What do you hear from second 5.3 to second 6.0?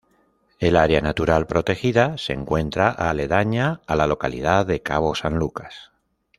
Lucas.